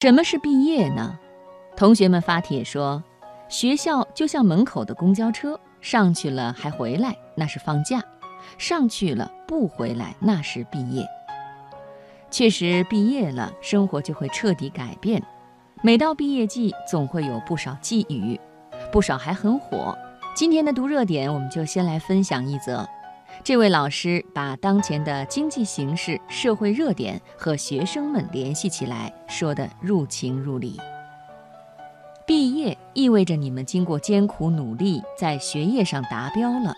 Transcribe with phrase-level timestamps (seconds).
[0.00, 1.18] 什么是毕业呢？
[1.76, 3.04] 同学们发帖说，
[3.50, 8.00] 学校就像门口的公交车，上去了还回来，那是放假；
[8.56, 11.06] 上去了不回来，那是毕业。
[12.30, 15.22] 确实，毕业了，生活就会彻底改变。
[15.82, 18.40] 每到毕业季，总会有不少寄语，
[18.90, 19.94] 不少还很火。
[20.34, 22.88] 今天的读热点，我们就先来分享一则。
[23.42, 30.78] 这位老师把当前的经济形势、社会热点和学生们联系起来，说得入情入理。
[32.26, 36.74] 毕业意味着你们经过艰苦努力，在学业上达标了。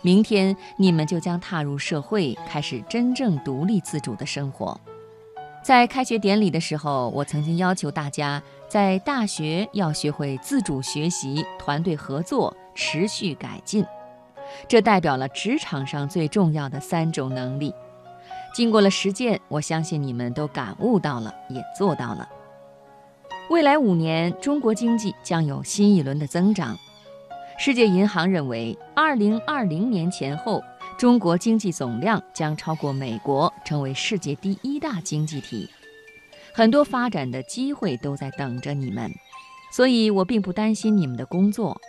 [0.00, 4.80] 明天你们就将踏入社会，开始真正独立自主的生活。
[5.62, 13.84] 在开学典礼的时候，我曾经要求大家，在大学要学会自主学习、团队合作、持续改进。
[14.66, 17.74] 这代表了职场上最重要的三种能力。
[18.54, 22.28] 经过了实践，我相信你们都感悟到了，也做到了。
[23.50, 26.76] 未来五年，中国经济将有新一轮的增长。
[27.58, 30.62] 世界银行认为，二零二零年前后，
[30.96, 35.68] 中国经济总量将超过美国，成为世界第一大经济体。
[36.52, 39.10] 很多发展的机会都在等着你们，
[39.72, 41.80] 所以我并不担心你们的工作。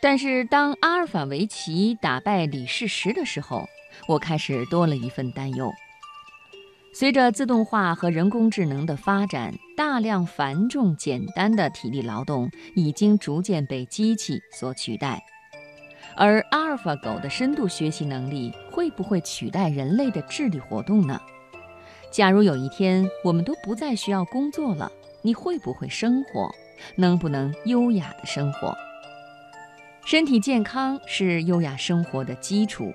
[0.00, 3.68] 但是，当阿尔法围棋打败李世石的时候，
[4.06, 5.72] 我开始多了一份担忧。
[6.94, 15.22] 随着自动化和人工智能的发展，大量繁重简单的体力劳动已经逐渐被机器所取代。
[16.16, 21.20] 而阿尔法狗的深度学习能力会不会取代人类的智力活动呢？
[22.10, 24.90] 假如有一天我们都不再需要工作了，
[25.22, 26.50] 你会不会生活？
[26.96, 28.76] 能不能优雅的生活？
[30.10, 32.90] 身体健康是优雅生活的基础。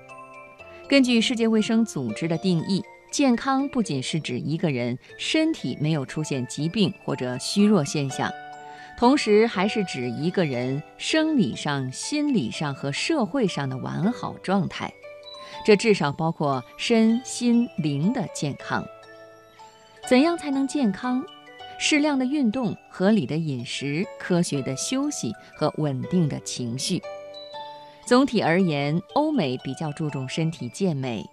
[0.88, 8.28] 根据世界卫生组织的定义，健康不仅是指一个人身体没有出现疾病或者虚弱现象，
[8.98, 14.92] 同时还是指一个人生理上、心理上和社会上的完好状态。
[15.64, 18.84] 这至少包括身心灵的健康。
[20.08, 21.24] 怎样才能健康？
[21.78, 27.02] 适量的运动、合理的饮食、科学的休息和稳定的情绪。
[28.06, 31.24] 总体而言，欧美比较注重身体健美。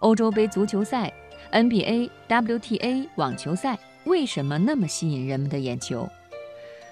[0.00, 1.12] 欧洲杯足球赛、
[1.52, 6.08] NBA、WTA 网球赛为什么那么吸引人们的眼球？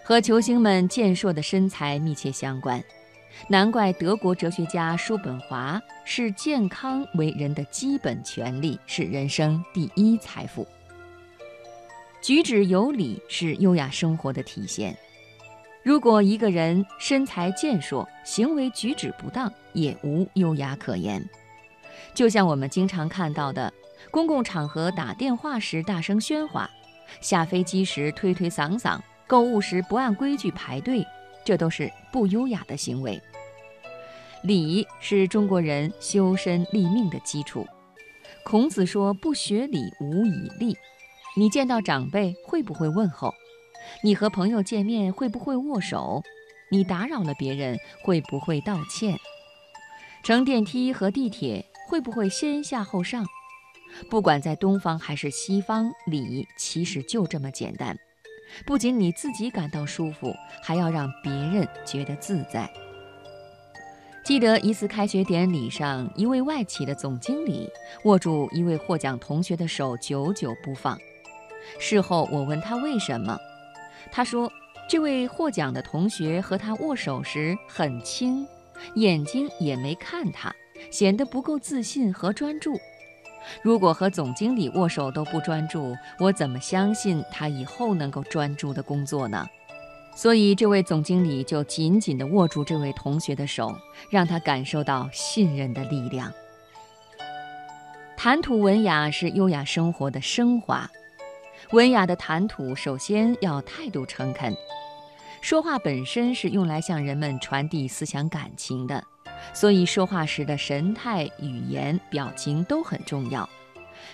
[0.04, 2.82] 和球星们健硕的身材密切相关。
[3.48, 10.64] 难怪德国哲学家叔本华视健康为人的基本权利，是人生第一财富。
[12.24, 14.96] 举止有礼是优雅生活的体现。
[15.82, 21.22] 如果一个人身材健硕，行为举止不当，也无优雅可言。
[22.14, 23.70] 就像我们经常看到的，
[24.10, 26.66] 公共场合打电话时大声喧哗，
[27.20, 31.06] 下飞机时推推搡搡，购物时不按规矩排队，
[31.44, 33.20] 这都是不优雅的行为。
[34.42, 37.66] 礼是中国人修身立命的基础。
[38.46, 40.74] 孔子说：“不学礼，无以立。”
[41.36, 43.34] 你见到长辈会不会问候？
[44.02, 46.22] 你和朋友见面会不会握手？
[46.70, 49.18] 你打扰了别人会不会道歉？
[50.22, 53.26] 乘电梯和地铁会不会先下后上？
[54.08, 57.96] 不管在东方还是西方，礼其实就这么简单。
[58.64, 62.70] 不仅你自己感到舒服，还要让别人觉得自在。
[64.24, 67.68] 记得一次开学典礼上，一位外企的总经理
[68.04, 70.96] 握住一位获奖同学的手，久久不放。
[71.78, 73.38] 事后我问他为什么，
[74.12, 74.50] 他说
[74.88, 78.46] ：“这位获奖的同学和他握手时很轻，
[78.94, 80.54] 眼睛也没看他，
[80.90, 82.78] 显得不够自信和专注。
[83.62, 89.46] 如果和总经理握手都不专注，我怎么相信他以后能够专注的工作呢？”
[90.16, 93.76] 所以这位总经理就紧紧地握住这位同学的手，
[94.08, 96.32] 让他感受到信任的力量。
[98.16, 100.88] 谈吐文雅是优雅生活的升华。
[101.70, 104.54] 文雅的谈吐，首先要态度诚恳。
[105.40, 109.02] 说话本身是用来向人们传递思想感情的，
[109.52, 113.48] 所以说话时的神态、语言、表情都很重要。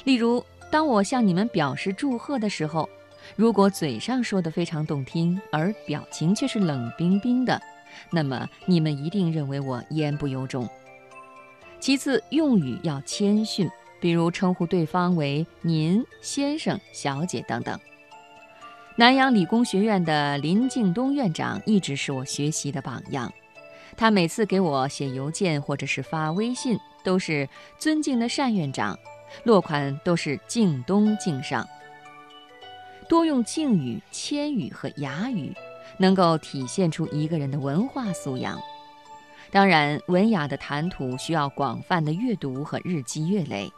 [0.05, 2.89] 例如，当我向你们表示祝贺的时候，
[3.37, 7.61] 如果嘴上说的非常动听，而表情却是冷冰冰的，
[8.11, 10.69] 那么你们一定认为我言不由衷。
[11.79, 13.71] 其次，用语要谦逊。
[14.01, 17.79] 比如称呼对方为您、先生、小姐等等。
[18.97, 23.33] 南洋理工学院的林敬东院长一直是我学习的榜样。
[23.97, 27.49] 他每次给我写邮件或者是发微信，都是
[27.79, 28.99] 尊敬的单院长，
[29.45, 31.67] 落款都是敬东敬上。
[33.09, 35.53] 多用敬语、谦语和雅语，
[35.99, 38.61] 能够体现出一个人的文化素养。
[39.51, 43.71] 当然，文雅的谈吐需要广泛的阅读和日积月累。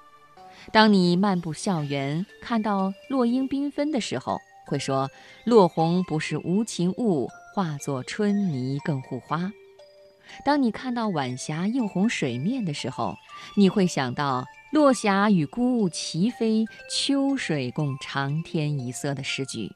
[0.71, 5.11] 当你漫步校园，看到落英缤纷的时候，会说
[5.45, 9.53] “落红不是无情物，化作春泥更护花”。
[10.47, 13.17] 当你看到晚霞映红水面的时候，
[13.57, 19.73] 你会想到“落霞与孤鹜齐飞，秋水共长天一色”的诗句。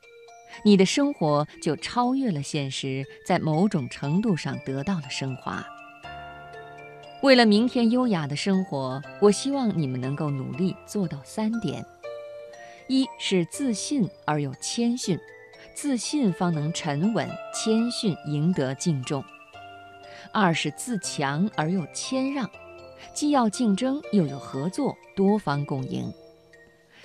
[0.65, 5.67] 你的生活就超越了现实，在某种程度上得到了升华。
[7.27, 11.85] 为了明天优雅的生活，我希望你们能够努力做到三点：
[12.87, 15.19] 一是自信而又谦逊，
[15.75, 19.21] 自信方能沉稳，谦逊赢得敬重；
[20.33, 22.49] 二是自强而又谦让，
[23.13, 26.13] 既要竞争又有合作，多方共赢；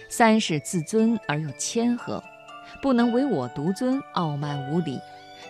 [0.08, 2.24] 三是自尊而又谦和，
[2.80, 5.00] 不能唯我独尊，傲慢无礼，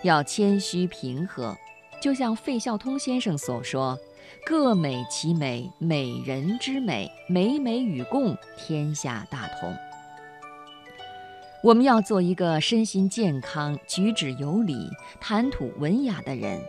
[0.02, 1.58] 要谦虚平和。
[2.02, 3.98] 就像费孝通先生所说。
[4.44, 9.76] 各美其美，美人之美，美美与共，天下大同。
[11.64, 14.90] 我们要做一个身心健康、举止有礼、
[15.20, 16.60] 谈吐文雅的人，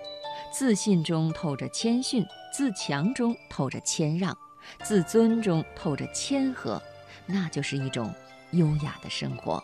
[0.52, 4.36] 自信中透着谦逊，自强中透着谦让，
[4.82, 6.82] 自尊中透着谦和，
[7.24, 8.12] 那就是一种
[8.50, 9.62] 优雅的生活。